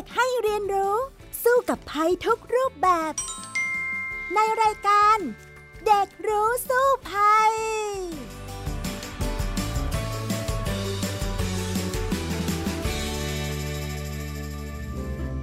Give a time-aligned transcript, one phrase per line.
[0.00, 0.96] ด็กๆให้เรียนรู้
[1.44, 3.12] สู้กับภัยทุกรูปแบบ
[4.34, 5.16] ในรายการ
[5.86, 7.52] เด็กรู้สู้ภัย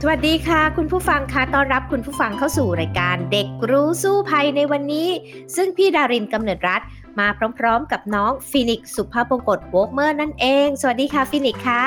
[0.02, 5.10] สวัสดีค่ะ คุณผู้ฟังคะต้อนรับคุณผู้ฟังเข้าสู่รายการเด็กรู้สู้ภัยในวันนี้
[5.56, 6.82] ซึ่งพี่ดารินกำเนิดรัฐ
[7.20, 7.28] มา
[7.60, 11.84] พร้อมๆ กับน้องฟินิกสุภาพบงกตโวกเมอร์นั่นเอง สวัสดีค่ะฟินิกค่ะ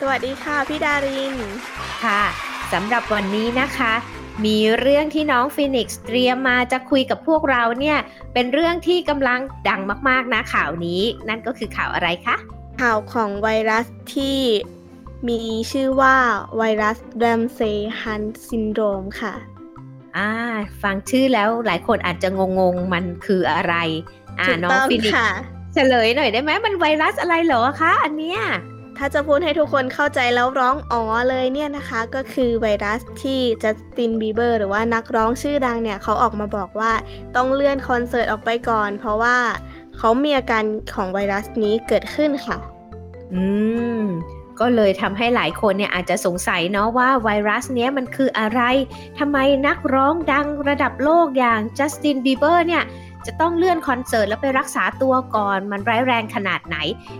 [0.00, 1.34] สวัสดีค่ะพี่ดาริน
[2.04, 2.22] ค่ะ
[2.72, 3.92] สำหรับวันนี้นะคะ
[4.44, 7.98] มีเรื่องที่น้องฟินิกซ์เตรียมมาจะคุยกับพวกเราเนี่ย
[8.32, 12.36] เป็นเรื่องที่กำลังดังมากๆนะข่าวนี้ นั่นก็คือข่าวอะไรคะ
[12.80, 14.38] ข่าวของไวรัสที่
[15.28, 15.40] มี
[15.72, 16.16] ชื่อว่า
[16.58, 17.60] ไวรัส Ramsay
[18.00, 19.34] Hunt Syndrome ค่ะ
[20.16, 20.30] อ่า
[20.82, 22.28] ฟังชื่อแล้วหลายคนอาจจะ
[22.58, 23.74] งงๆมันคืออะไร
[24.40, 25.28] อ่าถูกต้องน้องฟินิกซ์ค่ะ
[25.74, 28.40] เฉลยหน่อยได้ไหมมันไวรัสอะไรเหรอคะอันเนี้ย
[28.98, 36.92] ถ้าจะพูดให้ทุกคนเข้าใจแล้วร้องอ๋อเลยเนี่ยนะคะ ก็คือไวรัสที่จัสตินบีเบอร์หรือว่านักร้องชื่อดังเนี่ย เขาออกมาบอกว่า
[37.36, 39.36] ต้องเลื่อนคอนเสิร์ตออกไปก่อน เพราะว่า
[39.98, 42.56] เขามีอาการของไวรัสนี้เกิดขึ้นค่ะ
[43.34, 43.44] อื
[44.00, 44.02] ม
[44.60, 48.60] ก็เลยทำให้หลายคนเนี่ยอาจจะสงสัยเนาะว่าไวรัสเนี้ยมันคืออะไร
[49.18, 52.84] ทำไมนักร้องดังระดับโลกอย่างจัสตินบีเบอร์เนี่ย
[53.26, 56.76] จะต้องเลื่อนคอนเสิร์ตแล้วไปรักษาตัวก่อนมันร้ายแรงขนาดไหน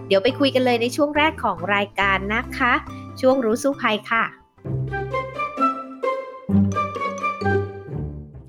[0.07, 2.73] เดี๋ยวไปคุยกันเลยในช่วงแรกของรายการนะคะ
[3.21, 4.25] ช่วงรู้สู้ภัยค่ะ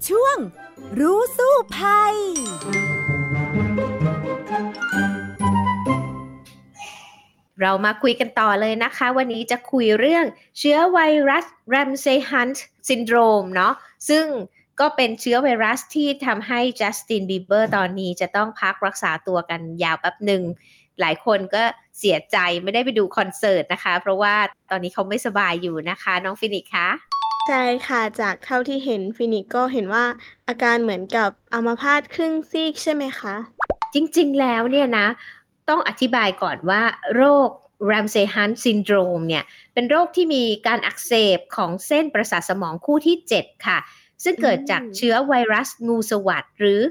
[0.07, 0.37] ช่วง
[0.99, 2.15] รู้สู้ภัย
[7.61, 10.25] เรามาคุยกันต่อเลยนะคะ วันนี้จะคุยเรื่อง
[10.59, 13.73] เชื้อไวรัส Ramsay Hunt Syndrome เนาะ
[14.09, 14.25] ซึ่ง
[14.79, 20.43] ก็เป็นเชื้อไวรัสที่ทำให้จัสตินบีเบอร์ตอนนี้จะต้องพักรักษาตัวกันยาวแป๊บหนึ่ง
[20.99, 21.63] หลายคนก็
[21.99, 24.35] เสียใจไม่ได้ไปดูคอนเสิร์ตนะคะ เพราะว่า
[24.71, 26.89] ตอนนี้เขาไม่สบายอยู่นะคะ น้องฟินิกคะ
[27.47, 30.05] ใช่ค่ะ จากเท่าที่เห็นฟินิกก็เห็นว่า
[30.47, 33.35] อาการเหมือนกับอัมพาตครึ่งซีกใช่ไหมคะ
[33.93, 35.07] จริงๆแล้วเนี่ยนะ
[35.69, 36.81] ต้องอธิบายก่อนว่า
[37.15, 37.49] โรค
[37.89, 43.77] Ramsay Hunt Syndrome เนี่ย เป็นโรคที่มีการอักเสบของเส้นประสาทสมองคู่ที่ 7 ค่ะ
[44.23, 46.81] ซึ่งเกิดจากอืมเชื้อไวรัสงูสวัสดหรือ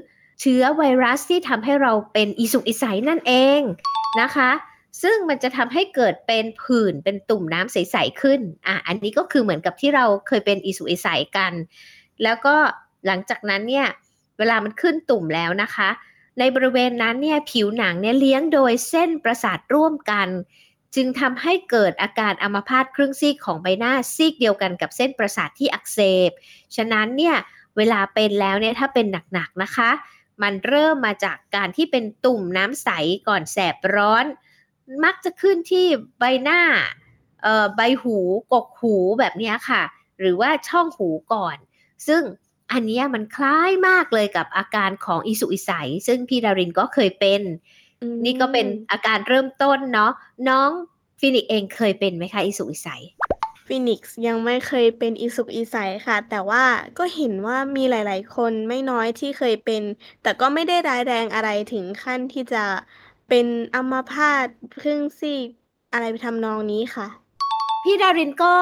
[0.41, 3.61] เชื้อไวรัสที่ทำให้เราเป็นอิสุกอิสัยนั่นเอง
[4.21, 4.51] นะคะ
[5.03, 11.53] ซึ่งมันจะทำให้เกิดเป็นผื่นเป็นตุ่มน้ำใสๆขึ้นอะอันนี้ก็คือเหมือนกับที่เราเคยเป็นอิสุกอิสัยกัน
[12.23, 12.55] แล้วก็
[13.07, 13.87] หลังจากนั้นเนี่ย
[14.37, 15.89] เวลามันขึ้นตุ่มแล้วนะคะ
[16.39, 20.27] ในบริเวณนั้นเนี่ยผิวหนังเนี่ยเลี้ยงโดยเส้นประสาทร่วมกัน
[20.95, 26.31] จึงทำให้เกิดอาการอัมพาตครึ่งซีกของใบหน้าซีกเดียวกันกับเส้นประสาทที่อักเสบ
[26.75, 27.35] ฉะนั้นเนี่ย
[27.77, 29.89] เวลาเป็นแล้วเนี่ยถ้าเป็นหนักๆนะคะ
[30.43, 32.89] มันเริ่มมาจากการที่เป็นตุ่มน้ำใส
[33.27, 34.25] ก่อนแสบร้อน
[35.03, 35.85] มักจะขึ้นที่
[36.19, 36.61] ใบหน้า
[37.75, 38.17] ใบหู
[38.53, 39.83] กกหูแบบนี้ค่ะ
[40.19, 41.57] หรือว่าช่องหูก่อน
[42.07, 42.21] ซึ่ง
[42.71, 47.41] อันนี้มันคล้ายมากเลยกับอาการของอีสุกอีใสซึ่งพี่ดารินก็เคยเป็น
[48.25, 50.11] นี่ก็เป็นอาการเริ่มต้นเนาะ
[50.49, 50.69] น้อง
[51.19, 53.03] ฟินิกซ์เองเคยเป็นไหมคะอีสุกอีใส
[53.67, 56.63] ฟินิกซ์ยังไม่เคยเป็นอีสุกอีใสค่ะ แต่ว่า
[56.97, 59.81] ก็เห็นว่ามีหลาย ๆ คนไม่น้อยที่เคยเป็น
[60.23, 62.63] แต่ก็ไม่ได้ร้ายแรงอะไรถึงขั้นที่จะ
[63.29, 63.45] เป็น
[63.75, 64.47] อัมพาต
[64.81, 65.47] ครึ่งซีก
[65.93, 67.07] อะไรไปทำนองนี้ค่ะ
[67.83, 68.53] พี่ดารินก็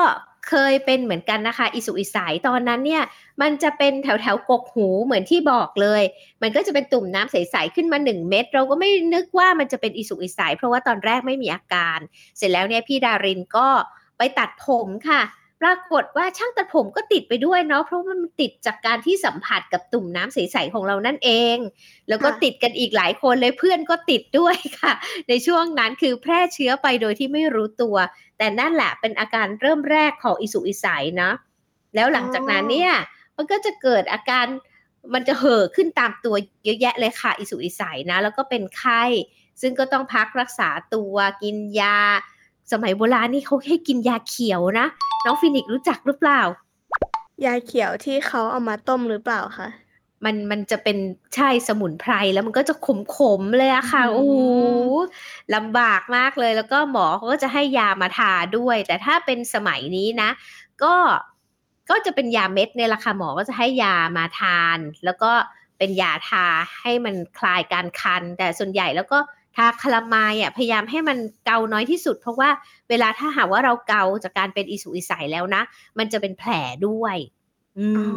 [0.54, 3.04] เคยเป็นเหมือนกันนะคะ อิสุอิสัยตอนนั้นเนี่ย
[3.42, 6.04] มันจะเป็นแถวแถวๆกกหูเหมือนที่บอกเลย
[6.42, 12.00] มันก็จะเป็นตุ่มน้ำใสๆขึ้นมา 1 เม็ดเราก็ไม่นึกว่ามันจะเป็นอิสุอิสัยเพราะว่าตอนแรกไม่มีอาการ
[12.38, 13.68] เสร็จแล้วเนี่ยพี่ดารินก็
[14.18, 15.22] ไปตัดผมค่ะ
[15.68, 21.58] ปรากฏว่าช่างตัดผมก็ติดไปด้วยเนาะเพราะว่ามันติดจากการที่สัมผัสกับตุ่มน้ำใสๆของเรานั่นเอง
[22.10, 24.94] แล้วก็ค่ะติดกันอีกหลายคนเลยเพื่อนก็ติดด้วยค่ะ
[25.30, 27.96] ในช่วงนั้นคือแพร่เชื้อไปโดยที่ไม่รู้ตัว
[28.44, 31.32] แต่นั่นแหละเป็นอาการเริ่มแรกของอิสุอิสัยนะ
[31.96, 32.94] แล้วหลังจากนั้นเนี่ย
[33.38, 34.46] มันก็จะเกิดอาการ
[35.14, 39.04] มันจะเห่อขึ้นตามตัวเยอะแยะเลยค่ะ อิสุอิสัยนะ แล้วก็เป็นไข้
[39.62, 41.98] ซึ่งก็ต้องพักรักษาตัวกินยา
[42.72, 44.88] สมัยโบราณนี่เขาให้กินยาเขียวนะ
[45.26, 46.42] น้องฟินิกซ์รู้จักหรือเปล่า
[47.46, 49.68] ยาเขียวที่เขาเอามาต้มหรือเปล่าคะ
[50.26, 50.98] มันมันจะเป็น
[51.36, 54.34] ใช่สมุนไพรแล้วมันก็จะขมขมๆเลยอะค่ะอืมโอ้โห
[55.56, 60.30] ลำบากมากเลย แล้วก็หมอเขาก็จะให้ยามาทาด้วย แต่ถ้าเป็นสมัยนี้นะ
[60.84, 60.96] ก็
[61.90, 65.32] ก็จะเป็นยาเม็ดเนี่ยแหละค่ะหมอก็จะให้ยามาทาน แล้วก็
[65.78, 66.46] เป็นยาทา
[66.82, 69.20] ให้มันคลายการคัน แต่ส่วนใหญ่แล้วก็
[69.56, 72.50] ทาคลามายอะพยายามให้มันเกาน้อยที่สุด เพราะว่า
[72.90, 75.62] เวลาถ้าหากว่าเราเกาจากการเป็นอิสุอิสัยแล้วนะ
[75.98, 76.52] มันจะเป็นแผล
[76.88, 77.16] ด้วย
[77.80, 78.16] อืม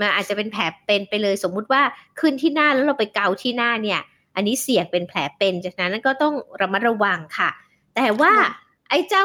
[0.00, 1.82] มันอาจจะเป็นแผลเป็นไปเลย สมมุติว่า
[2.20, 4.00] ขึ้นที่หน้าแล้วเราไปเกาที่หน้าเนี่ย
[4.34, 7.50] อันนี้เสี่ยงเป็นแผลเป็นจากนั้นก็ต้องระมัดระวังค่ะ
[7.96, 8.48] แต่ว่าค่ะ
[8.90, 9.24] ไอ้เจ้า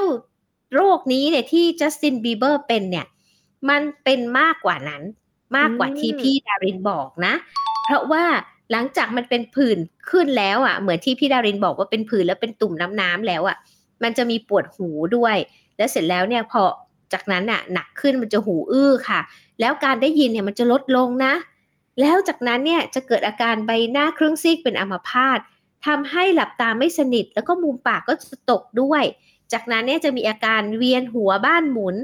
[0.76, 3.06] โรคนี้เนี่ยที่จัสตินบีเบอร์เป็นเนี่ย
[3.70, 5.02] มันเป็นมากกว่านั้น
[5.58, 7.34] มากกว่าที่พี่ดารินบอกนะ
[7.86, 8.24] เพราะว่า
[8.72, 9.78] หลังจากมันเป็นผื่น
[10.10, 13.58] ขึ้นแล้วอะ เหมือนที่พี่ดารินบอกว่าเป็นผื่นแล้วเป็นตุ่มน้ำน้ำแล้วอะ
[14.04, 15.38] มันจะมีปวดหูด้วย
[15.78, 16.62] แล้วเสร็จแล้วเนี่ยพอ
[17.14, 19.20] จากนั้นอะหนักขึ้นมันจะหูอื้อค่ะ
[19.60, 21.34] แล้วการได้ยินเนี่ยมันจะลดลงนะ
[22.02, 25.40] แล้วจากนั้นเนี่ยจะเกิดอาการใบหน้าครึ่งซีกเป็นอัมพาต
[25.86, 29.04] ทำให้หลับตาไม่สนิท แล้วก็มุมปากก็จะตกด้วย
[29.54, 31.96] จากนั้นเนี่ยจะมีอาการเวียนหัวบ้านหมุน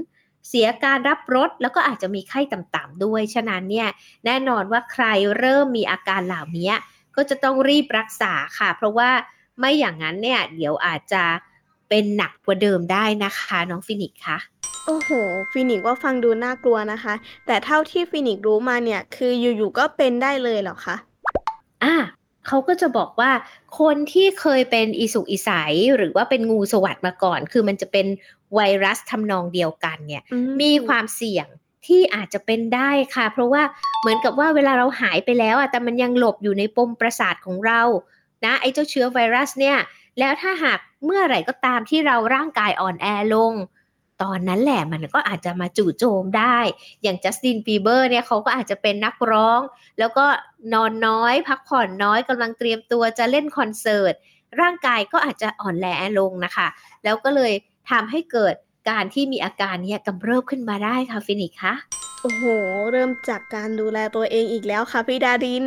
[0.47, 3.87] เสียการรับรสแล้วก็อาจจะมีไข้ต่ำๆด้วย ฉะนั้นเนี่ย
[4.25, 5.05] แน่นอนว่าใคร
[5.37, 6.71] เริ่มมีอาการเหล่านี้
[7.15, 9.09] ก็จะต้องรีบรักษาค่ะ เพราะว่า
[9.59, 11.23] ไม่อย่างนั้นเนี่ยเดี๋ยวอาจจะ
[11.89, 14.37] เป็นหนักกว่าเดิมได้นะคะ น้องฟินิกค่ะ
[14.85, 15.09] โอ้โห
[15.51, 17.13] ฟินิกว่าฟังดูน่ากลัวนะคะ
[17.47, 20.95] แต่เท่าที่ฟินิกรู้มาเนี่ย คืออยู่ๆก็เป็นได้เลยเหรอคะ
[21.83, 21.95] อ่า
[22.47, 23.31] เขาก็จะบอกว่า
[23.79, 25.49] คนที่เคยเป็นอีสุกอีใส
[25.97, 28.05] หรือว่าเป็นงูสวัดมาก่อน คือมันจะเป็น
[28.53, 30.23] ไวรัสทำนองเดียวกันเนี่ย
[30.61, 31.47] มีความเสี่ยง
[31.87, 33.63] ที่อาจจะเป็นได้ค่ะ เพราะว่า
[34.01, 37.81] เหมือนกับว่าเวลาเราหายไปแล้วอะแต่มันยังหลบอยู่ในปมประสาทของเรา
[38.45, 39.77] นะไอ้เจ้าเชื้อไวรัสเนี่ย
[40.19, 43.53] แล้วถ้าหากเมื่อไหร่ก็ตามที่เราร่างกายอ่อนแอลง
[44.23, 46.57] ตอนนั้นแหละมันก็อาจจะมาจู่โจมได้
[47.03, 49.59] อย่างจัสตินบีเบอร์เนี่ยเขาก็อาจจะเป็นนักร้อง
[49.99, 50.25] แล้วก็
[50.73, 54.13] นอนน้อย พักผ่อนน้อยกำลังเตรียมตัวจะเล่นคอนเสิร์ต
[54.61, 56.67] ร่างกายก็อาจจะอ่อนแอลงนะคะ
[57.03, 57.53] แล้วก็เลย
[57.89, 58.55] ทำให้เกิด
[58.89, 61.73] การที่มีอาการเนี่ยกำเริบขึ้นมาได้ค่ะฟินิกคะ
[62.21, 62.43] โอ้โห
[62.91, 65.65] เริ่มจากการดูแลตัวเองอีกแล้วค่ะพี่ดาริน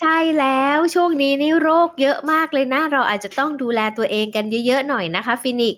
[0.00, 5.76] ใช่แล้วช่วงนี้นี่โรคเยอะมากเลยนะ เราอาจจะต้องดูแลตัวเองกันเยอะๆหน่อยนะคะฟินิก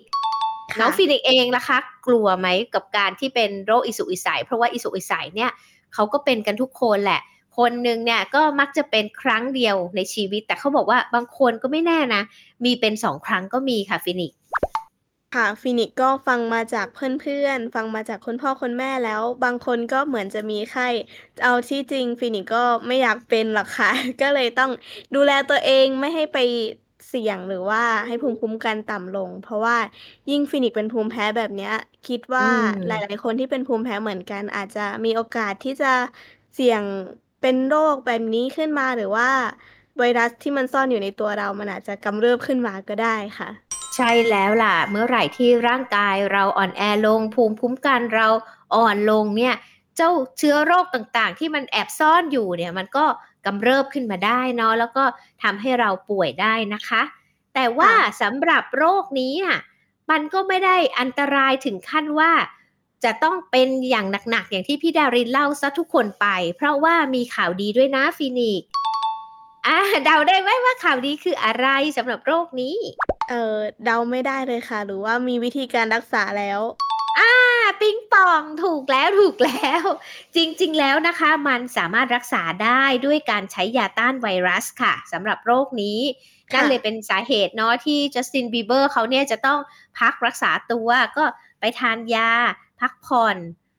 [0.79, 1.77] น้องฟินิกเองล่ะคะ
[2.07, 5.51] กลัวไหมกับการที่เป็นโรคอีสุกอีใสเพราะว่าอีสุกอีใสเนี่ย
[5.93, 7.21] เขาก็เป็นกันทุกคนแหละ
[7.57, 12.21] คนหนึ่งเนี่ยก็มักจะเป็นครั้งเดียวในชีวิต แต่เขาบอกว่าบางคนก็ไม่แน่นะ
[12.65, 14.33] มีเป็นสองครั้งก็มีค่ะฟินิก
[15.35, 20.87] ค่ะฟินิกก็ฟังมาจากเพื่อนๆ ฟังมาจากคุณพ่อคุณแม่แล้ว บางคนก็เหมือนจะมีไข้
[21.43, 24.71] เอาที่จริงฟินิกก็ไม่อยากเป็นหรอกค่ะ ก็เลยต้อง
[25.15, 26.37] ดูแลตัวเองไม่ให้ไป
[27.09, 29.77] เสี่ยงหรือว่าให้ภูมิคุ้มกันต่ำลง เพราะว่า
[30.29, 31.71] ยิ่งฟินิกเป็นภูมิแพ้แบบนี้
[32.07, 32.47] คิดว่า
[32.87, 35.91] หลาย ๆ คนที่เป็นภูมิแพ้เหมือนกัน อาจจะมีโอกาสที่จะ
[36.55, 36.81] เสี่ยง
[37.41, 39.29] เป็นโรคแบบนี้ขึ้นมา หรือว่า
[39.97, 43.49] ไวรัสที่มันซ่อนอยู่ในตัวเรา มันอาจจะกำเริบขึ้นมาก็ได้ค่ะ
[43.95, 48.27] ใช่แล้วล่ะ เมื่อไหร่ที่ร่างกายเราอ่อนแอลง ภูมิคุ้มกันเรา
[48.75, 49.55] อ่อนลงเนี่ย
[49.97, 53.05] เจ้าเชื้อโรคต่างๆ ที่มันแอบซ่อนอยู่เนี่ย มันก็
[53.45, 55.03] กำเริบขึ้นมาได้เนาะแล้วก็
[55.43, 57.01] ทำให้เราป่วยได้นะคะ
[57.53, 57.91] แต่ว่า
[58.21, 59.57] สำหรับโรคนี้อะ
[60.11, 62.31] มันก็ไม่ได้อันตรายถึงขั้นว่า
[63.03, 68.63] จะต้องเป็นอย่างหนักๆ อย่างที่พี่ดารินเล่าซะทุกคนไป เพราะว่ามีข่าวดีด้วยนะฟินิก
[69.67, 71.67] อ่าเดาได้ไหมว่าข่าวดีคืออะไร
[71.97, 72.75] สำหรับโรคนี้
[73.29, 76.82] เออเดาไม่ได้เลยค่ะ หรือว่ามีวิธีการรักษาแล้วอ่า
[77.81, 79.83] ปิงปองถูกแล้วถูกแล้ว
[80.35, 85.99] จริงๆแล้วนะคะ มันสามารถรักษาได้ด้วยการใช้ยาต้านไวรัสค่ะสำหรับโรคนี้
[86.53, 89.59] นั่นเลยเป็นสาเหตุเนาะที่จัสตินบีเบอร์เขาเนี่ยจะต้อง
[89.99, 91.25] พักรักษาตัวก็
[91.59, 92.31] ไปทานยา
[92.81, 93.37] พักผ่อน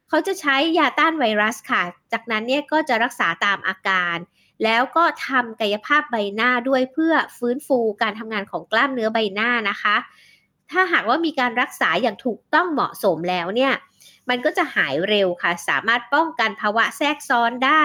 [0.09, 1.83] เขาจะใช้ยาต้านไวรัสค่ะ
[2.13, 4.17] จากนั้นเนี่ยก็จะรักษาตามอาการ
[4.65, 9.97] แล้วก็ทำกายภาพใบหน้าด้วยเพื่อฟื้นฟูการทำงานของกล้ามเนื้อใบหน้านะคะ
[10.75, 13.73] ถ้าหากว่ามีการรักษาอย่างถูกต้องเหมาะสมแล้วเนี่ย
[14.29, 17.83] มันก็จะหายเร็วค่ะ สามารถป้องกันภาวะแทรกซ้อนได้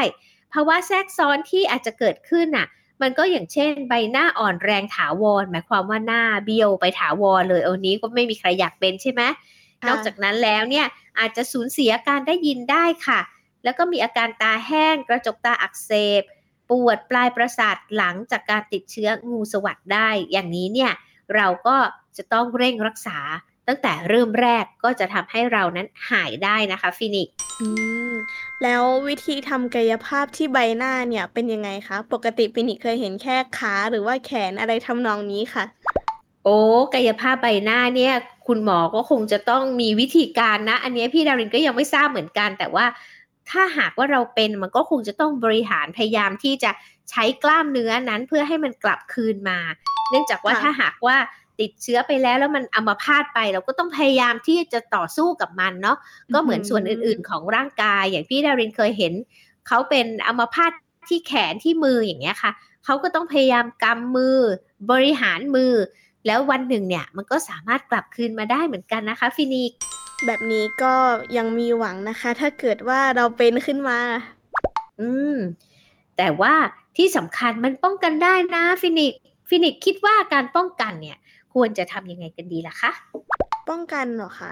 [0.54, 2.68] ภาวะแทรกซ้อนที่อาจจะเกิดขึ้นอะ
[3.02, 9.22] มันก็อย่างเช่น ใบหน้าอ่อนแรงถาวร หมายความว่าหน้าเบี้ยวไปถาวรเลยอันนี้ก็ไม่มีใครอยากเป็นใช่ไหม
[9.88, 10.86] นอกจากนั้นแล้วเนี่ย
[11.20, 13.20] อาจจะสูญเสียการได้ยินได้ค่ะ
[13.64, 16.22] แล้วก็มีอาการตาแห้ง กระจกตาอักเสบ
[16.70, 20.92] ปวดปลายประสาทหลังจากการติดเชื้องูสวัดได้ อย่างนี้เนี่ย
[21.36, 21.78] เราก็
[22.18, 23.18] จะต้องเร่งรักษา
[23.68, 27.30] ตั้งแต่เริ่มแรกก็จะทำให้เรานั้นหายได้นะคะฟินิก
[28.64, 35.66] แล้ววิธีทำกายภาพที่ใบหน้าเนี่ยเป็นยังไงคะ ปกติฟินิกเคยเห็นแค่ขาหรือว่าแขนอะไรทำนองนี้ค่ะ
[36.46, 36.58] โอ้
[36.94, 38.14] กายภาพใบหน้าเนี่ย
[38.48, 42.86] คุณหมอก็คงจะต้องมีวิธีการนะ อันนี้พี่ดารินก็ยังไม่ทราบเหมือนกัน แต่ว่า
[43.52, 46.72] ถ้าหากว่าเราเป็นมันก็คงจะต้องบริหารพยายามที่จะ
[47.10, 49.60] ใช้กล้ามเนื้อนั้นเพื่อให้มันกลับคืนมา
[50.10, 51.18] เนื่องจากว่าถ้าหากว่า
[51.60, 55.98] ติดเชื้อไปแล้วแล้วมันอัมาพาตไป เราก็ต้องพยายามที่จะต่อสู้กับมันเนาะ
[56.34, 59.14] ก็เหมือนส่วนอื่น ๆ ของร่างกายอย่างพี่ดารินเคยเห็น
[59.68, 60.72] เขาเป็นอัมาพาต
[61.08, 62.52] ที่แขนที่มืออย่างเงี้ยค่ะ
[62.86, 64.38] เขาก็ต้องพยายามกำมือ
[64.92, 65.74] บริหารมือ
[66.28, 69.72] แล้ววันหนึ่งเนี่ยมันก็สามารถกลับคืนมาได้เหมือนกันนะคะฟินิก
[70.28, 70.94] แบบนี้ก็
[71.38, 74.00] ยังมีหวังนะคะ ถ้าเกิดว่าเราเป็นขึ้นมา
[75.02, 75.38] อืม
[76.18, 76.54] แต่ว่า
[76.98, 79.14] ที่สำคัญมันป้องกันได้นะฟินิก
[79.50, 81.18] ฟินิกคิดว่าการป้องกันเนี่ย
[81.54, 82.92] ควรจะทำยังไงกันดีล่ะคะ
[83.70, 84.52] ป้องกันเหรอคะ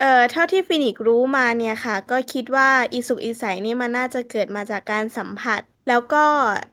[0.00, 6.26] เอ่อเท่าที่ฟินิกรู้มาเนี่ยค่ะ ก็คิดว่าอีสุกอีใสนี่มันน่าจะเกิดมาจากการสัมผัส แล้วก็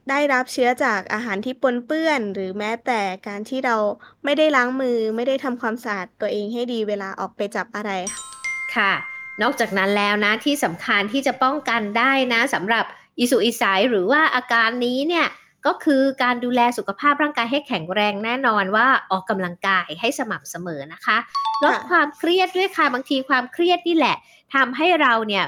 [0.09, 3.77] ได้รับเชื้อจากอาหารที่ปนเปื้อน หรือแม้แต่การที่เรา
[4.23, 8.21] ไม่ได้ล้างมือไม่ได้ทำความสะอาดตัวเองให้ดีเวลาออกไปจับอะไรค่ะ
[8.75, 8.93] ค่ะ
[9.41, 12.85] นอกจากนั้นแล้วนะที่สำคัญที่จะป้องกันได้นะสำหรับ
[13.19, 15.27] อิสุอิสัยหรือว่าอาการนี้เนี่ย
[15.65, 21.17] ก็คือการดูแลสุขภาพร่างกายให้แข็งแรงแน่นอนว่าออกกำลังกายให้สม่ำเสมอนะคะ
[21.63, 24.15] ลดความเครียดด้วยค่ะบางทีความเครียดนี่แหละ
[24.55, 25.45] ทำให้เราเนี่ย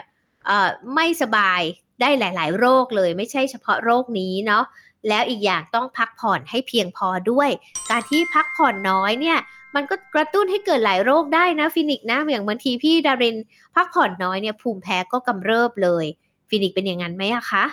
[0.95, 1.61] ไม่สบาย
[2.01, 4.63] ได้หลาย ๆ โรคเลยไม่ใช่เฉพาะโรคนี้เนาะ
[5.07, 7.49] แล้วอีกอย่างต้องพักผ่อนให้เพียงพอด้วย
[7.89, 9.37] การที่พักผ่อนน้อยเนี่ย
[9.75, 13.37] มันก็กระตุ้นให้เกิดหลายโรคได้นะฟินิกนะอย่างบางทีพี่ดาริน
[13.75, 16.05] พักผ่อนน้อยเนี่ยภูมิแพ้ก็กำเริบเลย
[16.49, 17.65] ฟินิกเป็นอย่างนั้นไหมอะคะ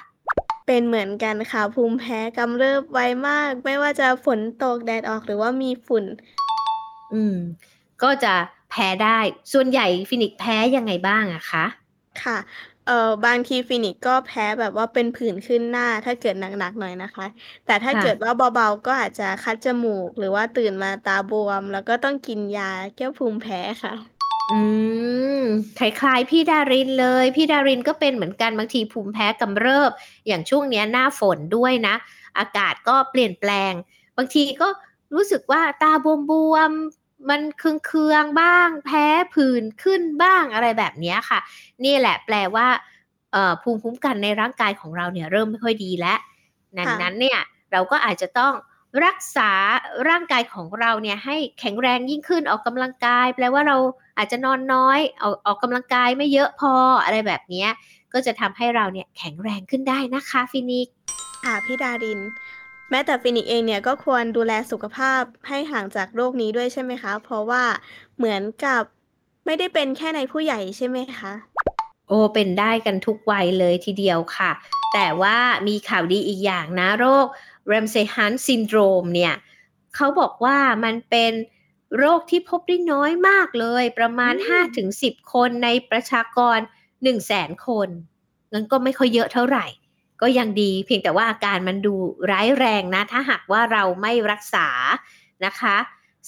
[0.67, 6.05] เป็นเหมือนกันค่ะ ภูมิแพ้กำเริบไวมาก ไม่ว่าจะฝนตกแดดออกหรือว่ามีฝุ่น
[7.15, 7.37] อืม
[8.03, 8.35] ก็จะ
[8.71, 9.19] แพ้ได้
[9.53, 11.65] ส่วนใหญ่ฟินิกแพ้ยังไงบ้างอะคะ
[12.23, 12.37] ค่ะ
[12.87, 17.27] เอ่อบางทีฟินิกก็แพ้แบบว่าเป็นผื่นขึ้นหน้าถ้าเกิดหนักๆหน่อยนะคะ
[17.67, 23.95] แต่ถ้าเกิดว่าเบาๆก็อาจจะคัดจมูก หรือว่าตื่นมาตาบวม แล้วก็ต้องกินยาแก้ภูมิแพ้ค่ะ
[24.53, 24.61] อื
[25.41, 25.43] ม
[25.79, 29.91] คล้ายๆพี่ดารินเลย พี่ดารินก็เป็นเหมือนกันบางทีภูมิแพ้กำเริบ
[30.27, 31.95] อย่างช่วงนี้หน้าฝนด้วยนะ
[32.39, 33.73] อากาศก็เปลี่ยนแปลง
[34.17, 34.69] บางทีก็
[35.15, 35.93] รู้สึกว่าตา
[36.31, 41.39] บวมๆ มันเคืองๆบ้าง แพ้ผื่นขึ้นบ้างอะไรแบบนี้ค่ะ
[41.85, 42.67] นี่แหละแปลว่า
[43.63, 46.19] ภูมิคุ้มกันในร่างกายของเราเนี่ยเริ่มไม่ค่อยดีแล้ว
[46.77, 47.41] นั้นนั้นเนี่ย
[47.73, 48.53] เราก็อาจจะต้อง
[49.05, 49.51] รักษา
[50.09, 53.77] ร่างกายของเราเนี่ยให้แข็งแรงยิ่งขึ้นออกกำลังกาย แปลว่าเรา
[54.19, 56.73] อาจจะนอนน้อยออกออกกำลังกายไม่เยอะพอ
[57.05, 57.67] อะไรแบบนี้
[58.13, 60.89] ก็จะทำให้เราเนี่ยแข็งแรงขึ้นได้นะคะฟินิก
[61.45, 62.21] ค่ะพี่ดาริน
[62.91, 67.65] แม้แต่ฟินิกเองเนี่ยก็ควรดูแลสุขภาพให้ห่างจากโรคนี้ด้วยใช่ไหมคะ เพราะว่า
[68.17, 68.83] เหมือนกับ
[69.47, 71.33] ไม่ได้เป็นแค่ในผู้ใหญ่ใช่ไหมคะ
[72.09, 74.51] โอ้เป็นได้กันทุกวัยเลยทีเดียวค่ะ
[74.95, 75.39] แต่ว่า
[75.69, 77.27] มีข่าวดีอีกอย่างนะโรค
[77.71, 79.35] Ramsay Hunt syndrome เนี่ย
[79.95, 81.33] เขาบอกว่ามันเป็น
[81.99, 84.35] โรคที่พบได้น้อยมากเลย ประมาณ
[84.83, 87.89] 5-10 คนในประชากร 1 0 0 0 0แสนคน
[88.53, 89.67] งั้นก็ไม่ค่อยเยอะเท่าไหร่
[90.23, 91.95] ก็ยังดีเพียงแต่ว่าอาการมันดู
[92.31, 94.69] ร้ายแรงนะ ถ้าหากว่าเราไม่รักษา
[95.45, 95.77] นะคะ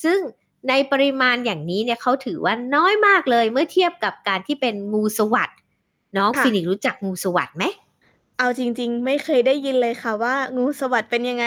[0.03, 0.19] ซึ่ง
[0.69, 5.51] ในปริมาณอย่างนี้เนี่ยเขาถือว่าน้อยมากเลยเมื่อเทียบกับการที่เป็นงูสวัสด
[6.17, 7.65] น้องฟินิกรู้จักงูสวัสดไหม
[8.39, 11.47] เอาจริง ๆ ไม่เคยได้ยินเลยค่ะว่า งูสวัสด์เป็นยังไง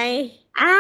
[0.60, 0.74] อ่า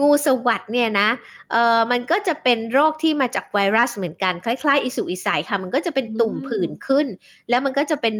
[0.00, 1.08] งูสวัสด์เนี่ยนะ
[1.50, 7.06] เอ่อมันก็จะเป็นโรคที่มาจากไวรัสเหมือนกันคล้ายๆ อิสุอิสัยค่ะ มันก็จะเป็นตุ่มผื่นขึ้น
[7.48, 8.14] แล้วมันก็จะเป็น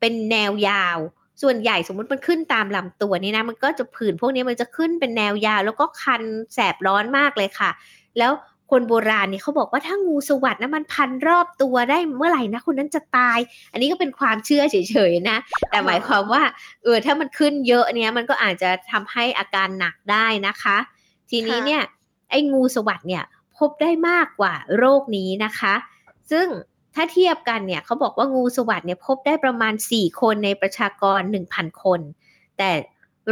[0.00, 0.98] เป็นแนวยาว
[1.42, 6.22] ส่วนใหญ่สมมุติมันขึ้นตามลำตัวนี่นะมันก็จะผื่นพวกนี้มันจะขึ้นเป็นแนวยาว แล้วก็คัน
[6.54, 7.70] แสบร้อนมากเลยค่ะ
[8.18, 8.32] แล้ว
[8.70, 13.38] คนโบราณเนี่ยเขาบอกว่าถ้างูสวัสด์นะมันพันรอบตัวได้เมื่อไหร่นะคนนั้นจะตาย
[13.72, 15.38] อันนี้ก็เป็นความเชื่อเฉยๆนะ
[15.70, 16.42] แต่หมายความว่า
[16.82, 20.76] เออถ้ามันขึ้นเยอะเนี่ยมันก็อาจจะทำให้อาการหนักได้นะคะ
[21.30, 21.82] ทีนี้เนี่ย
[22.30, 23.24] ไอ้งูสวัสด์เนี่ย
[23.58, 25.74] พบได้มากกว่าโรคนี้นะคะ
[26.30, 26.46] ซึ่ง
[26.94, 31.20] ถ้าเทียบกันเนี่ยเขาบอกว่างูสวัสด์เนี่ยพบได้ประมาณ 4 คนในประชากร
[31.50, 32.00] 1,000 คน
[32.58, 32.70] แต่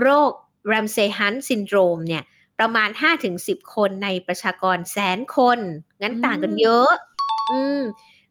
[0.00, 0.31] โรค
[0.71, 2.23] Ramsay Hunt syndrome เนี่ย
[2.59, 2.88] ประมาณ
[3.33, 5.59] 5-10 คนในประชากรแสนคน
[6.00, 6.88] งั้นต่างกันเยอะ
[7.50, 7.83] อืม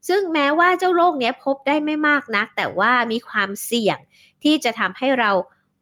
[0.07, 3.97] ซึ่งแม้ว่าเจ้าโรคนี้พบได้ไม่มากนัก แต่ว่ามีความเสี่ยง
[4.43, 5.31] ที่จะทำให้เรา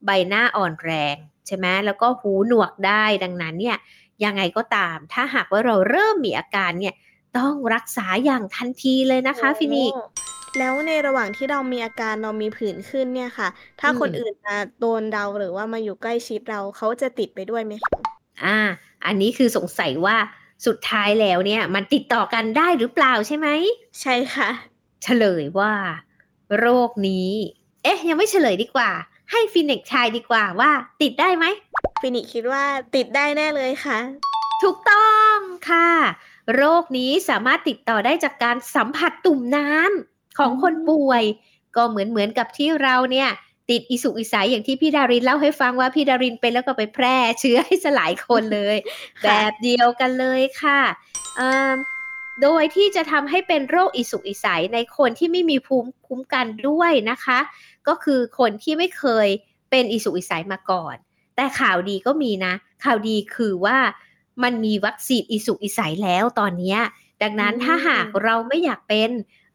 [0.06, 1.16] ใบหน้าอ่อนแรง
[1.48, 3.78] ใช่ไหมแล้วก็หูหนวกได้ดังนั้นเนี่ย
[4.24, 6.96] ยังไงก็ตาม ถ้าหากว่าเราเริ่มมีอาการเนี่ย
[7.38, 9.94] ต้องรักษาอย่างทันทีเลยนะคะฟินิก
[10.60, 13.48] แล้วในระหว่างที่เรามีอาการเรามีผื่นขึ้นเนี่ยค่ะ
[13.80, 17.92] ถ้าคนอื่นมาโดนเราหรือว่ามาอยู่ใกล้ชิดเราเขาจะติดไปด้วยไหมคะ
[18.44, 18.58] อ่า
[19.06, 20.18] อันนี้คือสงสัยว่า
[20.65, 23.48] สุดท้ายแล้วเนี่ย มันติดต่อกันได้หรือเปล่าใช่ไหม
[24.01, 24.50] ใช่ค่ะ
[25.04, 25.74] เฉลยว่า
[26.60, 27.30] โรคนี้
[27.84, 28.89] เอ๊ะ ยังไม่เฉลยดีกว่า
[29.32, 31.46] ให้ฟินิกทายดีกว่าว่า ติดได้ไหม
[32.01, 32.63] ฟินิกคิดว่า
[32.96, 33.98] ติดได้แน่เลยค่ะ
[34.63, 35.38] ถูกต้อง
[35.70, 35.89] ค่ะ
[36.56, 41.24] โรคนี้สามารถติดต่อได้จากการสัมผัสตุ่มน้ำของคนป่วย
[41.75, 43.30] ก็เหมือนเหมือนกับที่เราเนี่ย
[43.70, 48.78] ติดอีสุกอีใสอย่างที่พี่ดารินเล่าให้ฟังว่าพี่ดารินเป็นแล้วก็ไปแพร่เชื้อให้หลายคนเลย
[49.24, 50.82] แบบเดียวกันเลยค่ะ
[52.42, 57.40] โดยที่จะทำให้เป็นโรคอิสุอิสัยในคนที่ไม่มีภูมิคุ้มกันด้วยนะคะ
[57.88, 59.28] ก็คือคนที่ไม่เคย
[59.70, 60.96] เป็นอิสุอิสัยมาก่อน
[61.36, 63.78] แต่ข่าวดีก็มีนะ ข่าวดีคือว่า
[64.44, 66.77] มันมีวัคซีนอิสุอิสัยแล้วตอนนี้
[67.22, 69.10] ดังนั้นถ้าหากเราไม่อยากเป็น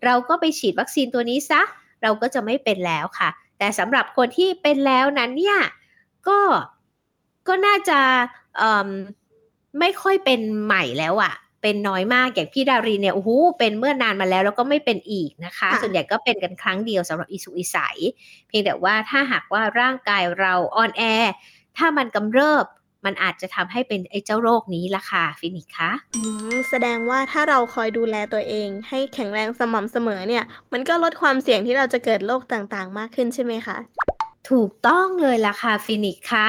[0.04, 1.62] เราก็ไปฉีดวัคซีนตัวนี้ซะ
[2.02, 5.58] เราก็จะไม่เป็นแล้วค่ะ แต่สำหรับคนที่เป็นแล้วนั้นเนี่ย
[6.28, 6.38] ก็
[7.49, 7.99] ก็น่าจะ
[9.80, 17.99] ไม่ค่อยเป็นใหม่แล้วอะเป็นน้อยมากอย่างพี่ดารินเนี่ยโอ้โหเป็นเมื่อนานมาแล้วแล้วก็ไม่เป็นอีกนะคะค่ะส่วนใหญ่ก็เป็นกันครั้งเดียวสำหรับอีสุกอีใส
[18.49, 21.02] เพียงแต่ว่าถ้าหากว่าร่างกายเราอ่อนแอ
[21.76, 22.64] ถ้ามันกำเริบ
[23.04, 26.23] มันอาจจะทำให้เป็นไอ้เจ้าโรคนี้ละค่ะฟินิกคะอื
[26.54, 33.76] มแสดงว่าถ้าเราคอยดูแลตัวเอง ให้แข็งแรงสม่ำเสมอเนี่ย มันก็ลดความเสี่ยงที่เราจะเกิดโรคต่างๆ มากขึ้นใช่ไหมคะ
[34.50, 36.49] ถูกต้องเลยล่ะค่ะฟินิกส์คะ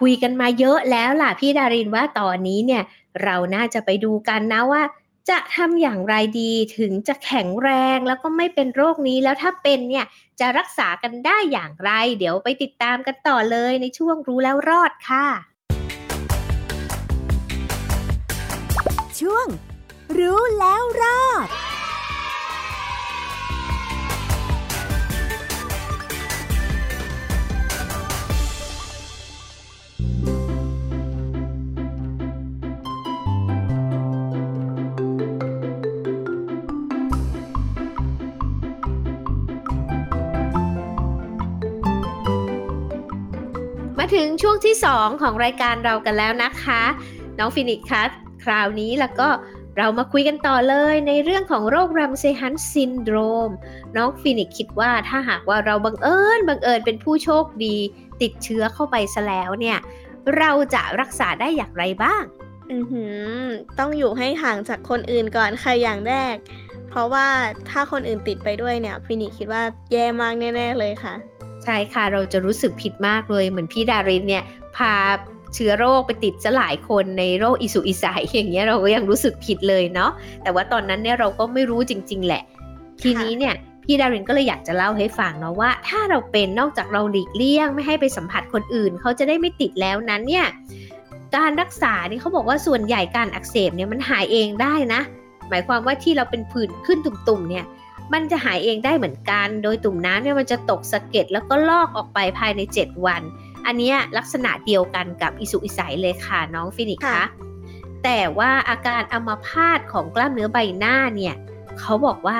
[0.00, 2.82] คุยกันมาเยอะแล้วล่ะพี่ดารินว่าตอนนี้เนี่ย
[3.22, 4.82] เราน่าจะไปดูกันนะว่า
[5.30, 10.04] จะทำอย่างไรดีถึงจะแข็งแรงแล้วก็ไม่เป็นโรคนี้แล้วถ้าเป็นเนี่ย
[10.40, 15.26] จะรักษากันได้อย่างไร เดี๋ยวไปติดตามกันต่อเลยในช่วงรู้แล้วรอดค่ะ
[19.22, 19.48] ช่วง
[20.18, 21.48] รู้แล้วรอด
[43.98, 46.82] มาถึงช่วงที่ 2 ของรายการเรากันแล้วนะคะ
[47.38, 49.28] น้องฟินิกส์คะ คราวนี้แล้วก็
[49.78, 53.50] เรามาคุยกันต่อเลยในเรื่องของโรค Ramsay Hunt syndrome
[53.96, 57.76] น้องฟินิกส์คิดว่าถ้าหากว่าเราบังเอิญบังเอิญเป็นผู้โชคดี
[58.22, 59.78] ติดเชื้อเข้าไปซะแล้วเนี่ย
[60.38, 62.22] เราจะรักษาได้อย่างไรบ้าง
[62.72, 63.04] อือหื
[63.42, 63.44] อ
[63.78, 66.34] ต้องอยู่ให้ห่างจากคนอื่นก่อนค่ะอย่างแรก
[66.88, 67.26] เพราะว่า
[67.70, 71.14] ถ้าคนอื่นติดไปด้วยเนี่ย ฟินิกคิดว่าแย่มากแน่ ๆ เลยค่ะ
[71.64, 74.44] ใช่ค่ะเราจะรู้สึกผิดมากเลยเหมือนพี่ดารินเนี่ย
[74.76, 74.94] พา
[75.54, 80.10] เชื้อโรคไปติดจะหลายคนในโรคอิสุอิสัยอย่างเงี้ยเราก็ยังรู้สึกผิดเลยเนาะ
[80.42, 82.42] แต่ว่าตอนนั้นเนี่ยเราก็ไม่รู้จริง ๆ แหละ
[83.02, 83.54] ทีนี้เนี่ย
[83.84, 90.46] พี่ดารินก็เลยอยากจะเล่าให้ฟังเนาะว่า ถ้าเราเป็นนอกจากเราหลีกเลี่ยง ไม่ให้ไปสัมผัสคนอื่น เขาจะได้ไม่ติดแล้วนั้นเนี่ย
[91.36, 95.00] การรักษานี่เขาบอกว่าส่วนใหญ่การอักเสบเนี่ยมันหายเองได้นะ
[95.48, 97.64] หมายความว่าที่เราเป็นผื่นขึ้นตุ่มๆเนี่ย
[98.12, 103.22] มันจะหายเองได้เหมือนกัน โดยตุ่มน้ำเนี่ยมันจะตกสะเก็ดแล้วก็ลอกออกไปภายใน 7 วัน
[103.66, 107.26] อันเนี้ยลักษณะเดียวกันกับอิสุอิสัยเลยค่ะน้องฟินิกส์ค่ะคะ
[108.04, 111.34] แต่ว่าอาการอัมาพาตของกล้ามเนื้อใบหน้าเนี่ย
[111.78, 112.38] เขาบอกว่า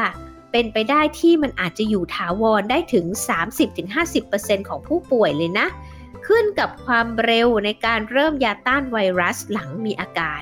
[0.53, 3.07] เป็นไปได้ที่มันอาจจะอยู่ถาวรได้ถึง
[3.89, 5.67] 30-50%ของผู้ป่วยเลยนะ
[6.27, 10.41] ขึ้นกับความเร็วในการเริ่มยาต้านไวรัสหลังมีอาการ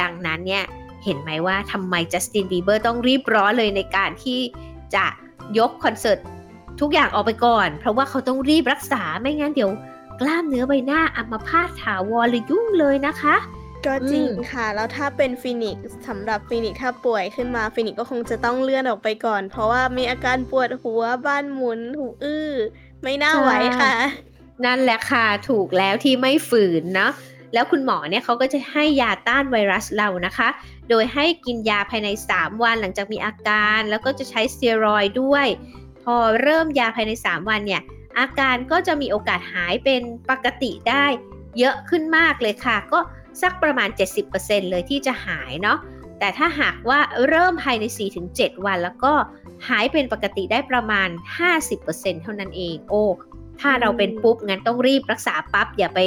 [0.00, 0.64] ดังนั้นเนี่ย
[1.04, 4.40] เห็นไหมว่าทำไมจัสตินบีเบอร์ต้องรีบร้อนเลยในการที่
[4.94, 5.04] จะ
[5.58, 6.18] ยกคอนเสิร์ต
[6.80, 9.70] ทุกอย่างออกไปก่อน เพราะว่าเขาต้องรีบรักษาไม่งั้นเดี๋ยว
[10.20, 13.36] กล้ามเนื้อใบหน้าอัมพาตถาวรเลยยุ่งเลยนะคะ
[13.86, 22.50] ก็จริงอืมค่ะ แล้วถ้าเป็นฟินิกซ์สำหรับฟินิกซ์ถ้าป่วยขึ้นมาฟินิกซ์ก็คงจะต้องเลื่อนออกไปก่อน เพราะว่ามีอาการปวดหัวบ้านหมุนหูอื้อ
[23.02, 23.50] ไม่น่าไหว
[23.80, 23.94] ค่ะ
[24.64, 27.12] นั่นแหละค่ะ ถูกแล้วที่ไม่ฝืนเนาะ
[27.54, 30.48] แล้วคุณหมอเนี่ยเขาก็จะให้ยาต้านไวรัสเรานะคะ
[30.88, 35.46] โดยให้กินยาภายใน 3 วันหลังจากมีอาการ แล้วก็จะใช้สเตียรอยด์ด้วย
[36.04, 37.82] พอเริ่มยาภายใน 3 วันเนี่ย
[38.18, 41.04] อาการก็จะมีโอกาสหายเป็นปกติได้
[41.58, 42.98] เยอะขึ้นมากเลยค่ะ ก็
[43.42, 43.88] สักประมาณ
[44.30, 45.78] 70%เลยที่จะหายเนาะ
[46.18, 47.84] แต่ถ้าหากว่าเริ่มภายใน
[48.24, 49.12] 4-7 วัน แล้วก็
[49.68, 51.08] หายเป็นปกติได้ประมาณ
[51.66, 53.04] 50%เท่านั้นเองโอ้
[53.60, 56.00] ถ้าเราเป็นปุ๊บงั้นต้องรีบรักษาปั๊บอย่าไป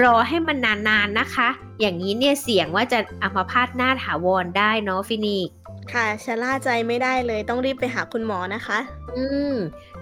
[0.00, 0.56] รอให้มัน
[0.88, 1.48] นานๆนะคะ
[1.80, 5.48] อย่างนี้เนี่ยเสี่ยงว่าจะอัมพาตหน้าถาวรได้เนาะฟินิก
[5.92, 8.78] ค่ะชะล่าใจไม่ได้เลยต้องรีบไปหาคุณหมอนะคะ
[9.16, 9.54] อืม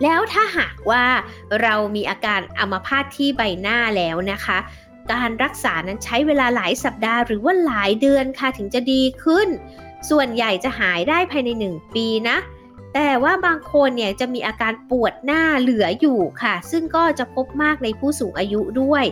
[0.02, 1.04] แล้วถ้าหากว่า
[1.62, 4.58] เรามีอาการอัมพาตที่ใบหน้าแล้วนะคะ
[5.12, 9.48] การรักษานั้นใช้เวลาหลายสัปดาห์หรือว่าหลายเดือนค่ะถึงจะดีขึ้น
[10.10, 12.36] ส่วนใหญ่จะหายได้ภายใน 1 ปีนะ
[12.94, 19.04] แต่ว่าบางคนเนี่ยจะมีอาการปวดหน้าเหลืออยู่ค่ะ ซึ่งก็จะพบมากในผู้สูงอายุด้วย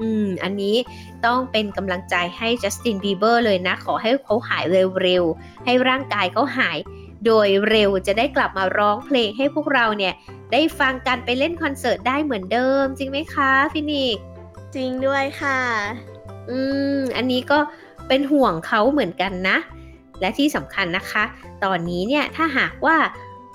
[0.00, 0.76] อืม อันนี้
[1.26, 4.64] ต้องเป็นกำลังใจให้จัสตินบีเบอร์เลยนะ ขอให้เขาหาย
[5.02, 6.78] เร็วๆ ให้ร่างกายเขาหาย
[7.26, 10.14] โดยเร็วจะได้กลับมาร้องเพลงให้พวกเราเนี่ย
[10.52, 14.24] ได้ฟังกันไปเล่นคอนเสิร์ตได้เหมือนเดิม จริงไหมคะฟินิกซ์
[14.74, 15.60] จริงด้วยค่ะ
[16.50, 16.58] อื
[16.96, 17.58] ม อันนี้ก็
[18.08, 19.56] เป็นห่วงเขาเหมือนกันนะ
[20.20, 21.24] และที่สำคัญนะคะ
[21.64, 22.96] ตอนนี้เนี่ยถ้าหากว่า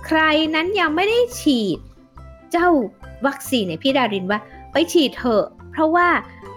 [0.06, 0.20] ใคร
[0.54, 1.78] นั้นยังไม่ได้ฉีด
[2.52, 2.68] เจ้า
[3.26, 4.40] วัคซีนเนี่ยพี่ดารินว่า
[4.72, 6.08] ไปฉีดเถอะ เพราะว่า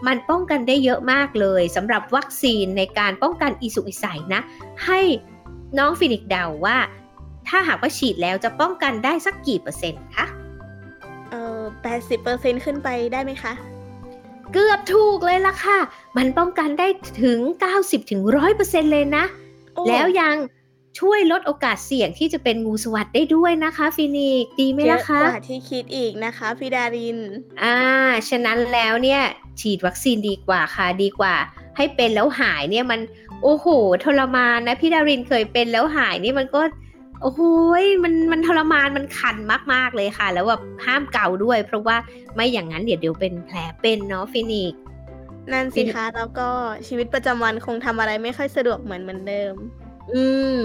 [0.08, 4.42] มันป้องกันได้เยอะมากเลยสำหรับวัคซีนในการป้องกันอีสุกอีใสนะ
[4.86, 5.00] ให้
[5.78, 6.78] น้องฟินิกซ์เดาว่า
[7.48, 10.26] ถ้าหากว่าฉีดแล้วจะป้องกันได้สักกี่เปอร์เซ็นต์คะ
[11.30, 13.54] เอ่อแปดสิบเปอร์เซ็นต์ขึ้นไปได้ไหมคะ
[14.54, 15.80] เกือบถูกเลยล่ะค่ะ
[16.18, 16.88] มันป้องกันได้
[17.24, 17.40] ถึง
[17.76, 18.22] 90ถึง
[18.58, 19.24] 100%เลยนะ
[19.74, 20.36] โอ้แล้วยัง
[21.00, 27.18] ช่วยลดโอกาสเสี่ยงที่จะเป็นงูสวัสดได้ด้วยนะคะฟินิกซ์ดีไหมเยล่ะอะคะกว่าที่คิดอีกนะคะพี่ดาริน
[27.64, 27.78] อ่า
[28.30, 29.22] ฉะนั้นแล้วเนี่ย
[29.60, 31.36] ฉีดวัคซีนดีกว่าค่ะดีกว่า
[31.78, 33.00] ให้เป็นแล้วหายเนี่ยมัน
[33.44, 33.68] โอ้โห
[34.04, 36.62] ทรมานนะพี่ดารินเคยเป็นแล้วหายนี่มันก็
[37.22, 37.42] โอ้โห
[38.04, 39.38] มันมันทรมานมันคัน
[39.74, 41.96] มาก ๆ เลยค่ะ แล้วแบบห้ามเกาด้วย เพราะว่า
[42.36, 44.82] ไม่อย่างนั้นเดี๋ยวเดี๋ยวเป็นแผลเป็นเนาะฟินิกซ์
[45.52, 46.48] นั่นสิคะแล้วก็
[46.88, 49.54] ชีวิตประจำวันคงทำอะไรไม่ค่อยสะดวกเหมือนเหมือนเดิม
[50.14, 50.24] อื
[50.58, 50.60] ม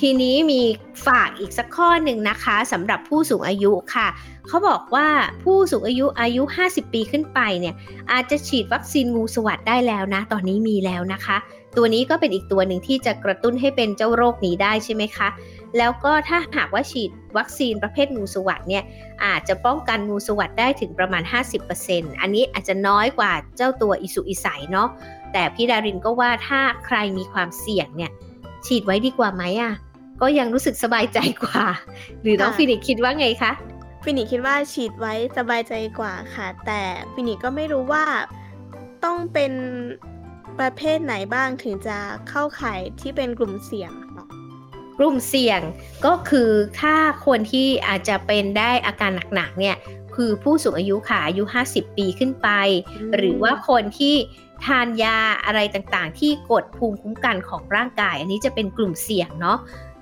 [0.00, 0.60] ทีนี้มี
[1.06, 4.08] ฝากอีกสักข้อหนึ่งนะคะสำหรับผู้สูงอายุค่ะ
[4.48, 5.08] เขาบอกว่า
[5.42, 7.74] ผู้สูงอายุอายุ 50 ปีขึ้นไปเนี่ย
[8.12, 11.36] อาจจะฉีดวัคซีนงูสวัสดได้แล้วนะ ตอนนี้มีแล้วนะคะ
[11.76, 15.28] ตัวนี้ก็เป็นอีกตัวหนึ่งที่จะกระตุ้นให้เป็นเจ้าโรคนี้ได้ใช่ไหมคะ
[15.78, 18.84] แล้วก็ถ้าหากว่าฉีดวัคซีนประเภทงูสวัดเนี่ย
[19.24, 21.22] อาจจะป้องกันงูสวัดได้ถึงประมาณ
[21.72, 24.88] 50%อันนี้อาจจะน้อยกว่าเจ้าตัวอีสุกอีใสเนาะ
[25.32, 28.10] แต่พี่ดารินก็ว่าถ้าใครมีความเสี่ยงเนี่ย
[28.66, 29.72] ฉีดไว้ดีกว่าไหมอะ
[30.20, 31.64] ก็ยังรู้สึกสบายใจกว่า
[32.22, 33.52] หรือน้องค่ะฟินิกคิดว่าไงคะ
[34.04, 38.04] ฟินิกคิดว่าฉีดไว้สบายใจกว่าค่ะ แต่ฟินิกก็ไม่รู้ว่า
[39.04, 39.52] ต้องเป็น
[40.58, 41.98] ประเภทไหนบ้างถึงจะ
[42.28, 44.26] เข้าข่ายที่เป็นกลุ่มเสี่ยงค่ะ
[44.98, 45.60] กลุ่มเสี่ยง
[46.06, 46.94] ก็คือถ้า
[47.26, 49.76] คนที่อาจจะเป็นได้อาการหนักๆเนี่ย
[50.16, 52.48] คือผู้สูงอายุค่ะอายุ 50 ปีขึ้นไป
[53.00, 54.14] อืมหรือว่าคนที่
[54.64, 59.58] ทานยาอะไรต่างๆ ที่กดภูมิคุ้มกันของร่างกาย อันนี้จะเป็นกลุ่มเสี่ยงเนาะ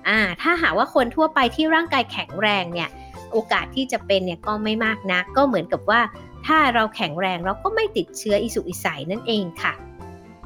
[0.07, 2.89] อ่าถ้าหากว่าคนทั่วไปที่ร่างกายแข็งแรงเนี่ย
[3.31, 6.01] โอกาสที่จะเป็นเนี่ยก็ไม่มากนัก ก็เหมือนกับว่า
[6.47, 9.73] ถ้าเราแข็งแรงเราก็ไม่ติดเชื้ออิสุกอิสัยนั่นเองค่ะ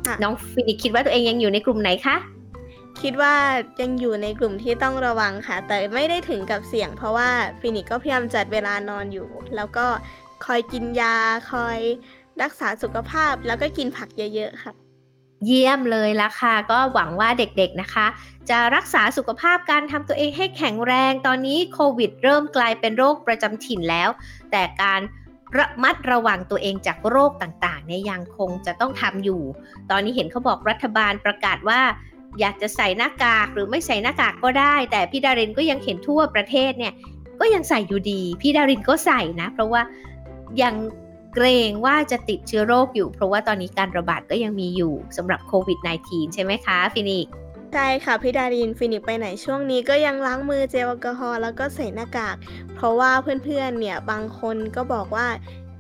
[0.06, 2.15] ค่ะน้องฟินิกคิดว่าตัวเองยังอยู่ในกลุ่มไหนคะ
[3.01, 3.36] คิดว่า
[3.81, 7.29] ยังอยู่ในกลุ่มที่ต้องระวังค่ะ แต่ไม่ได้ถึงกับเสี่ยง เพราะว่า
[7.60, 9.86] ฟินิกก็พยายามจัดเวลานอนอยู่ แล้วก็
[10.45, 11.15] คอยกินยา
[11.51, 11.79] คอย
[12.41, 14.73] รักษาสุขภาพ แล้วก็กินผักเยอะ ๆ ค่ะ
[15.45, 18.08] เยี่ยมเลยละค่ะ ก็หวังว่าเด็กๆนะคะ
[18.49, 24.10] จะรักษาสุขภาพการทำตัวเองให้แข็งแรง ตอนนี้โควิดเริ่มกลายเป็นโรคประจำถิ่นแล้ว
[24.51, 25.01] แต่การ
[25.58, 29.41] ระมัดระวังตัวเองจากโรคต่างๆเนี่ยยังคงจะต้องทำอยู่
[29.91, 31.81] ตอนนี้เห็นเขาบอกรัฐบาลประกาศว่า
[32.39, 36.93] อยากจะใส่หน้ากากหรือไม่ใส่หน้ากากก็ได้ แต่พี่ดารินก็ยังเห็นทั่วประเทศเนี่ย
[37.39, 39.82] ก็ยังใส่อยู่ดี พี่ดารินก็ใส่นะ เพราะว่า
[40.62, 40.76] ยัง
[41.36, 47.28] เกรงว่าจะติดเชื้อโรคอยู่ เพราะว่าตอนนี้การระบาดก็ยังมีอยู่สำหรับโควิด -19 ใช่ไหมคะฟินิก
[47.74, 52.36] ใช่ค่ะพี่ดารินฟินิกไปไหนช่วงนี้ก็ยังล้างมือเจลแอลกอฮอล์แล้วก็ใส่หน้ากาก
[52.76, 53.12] เพราะว่า
[53.43, 55.28] เพื่อนๆเนี่ยบางคนก็บอกว่า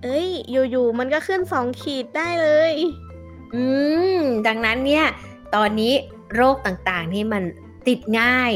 [0.03, 2.73] เอ้ย อยู่ๆมันก็ขึ้นสองขีดได้เลย
[3.55, 3.63] อื
[4.17, 5.05] ม ดังนั้นเนี่ย
[5.55, 5.93] ตอนนี้
[6.33, 7.43] โรคต่างๆนี่มัน
[7.87, 8.51] ติดง่าย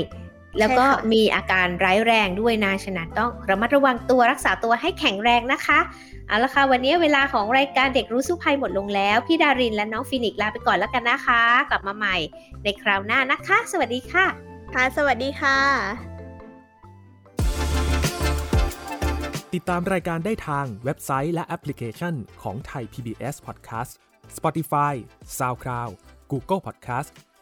[0.59, 5.79] แล้วก็ใช่ค่ะมีอาการร้ายแรงด้วยนะฉะนั้นต้องระมัดระวังตัวรักษาตัวให้แข็งแรงนะคะ
[6.27, 12.17] เอาละค่ะวันนี้เวลาของรายการเด็กรู้สู้ภัยหมดลงแล้ว พี่ดารินและน้องฟินิกซ์ลาไปก่อนแล้วกันนะคะ กลับมาใหม่
[12.63, 14.25] ในคราวหน้านะคะ สวัสดีค่ะ
[14.73, 15.57] ค่ะ สวัสดีค่ะ
[19.53, 23.91] ติดตามรายการได้ทางเว็บไซต์และแอปพลิเคชันของไทย PBS Podcast
[24.37, 24.93] Spotify
[25.37, 25.91] SoundCloud
[26.31, 27.09] Google Podcast